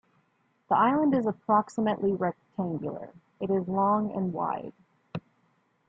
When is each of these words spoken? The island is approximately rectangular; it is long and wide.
The 0.67 0.75
island 0.75 1.13
is 1.13 1.27
approximately 1.27 2.11
rectangular; 2.13 3.13
it 3.39 3.51
is 3.51 3.67
long 3.67 4.11
and 4.13 4.33
wide. 4.33 4.73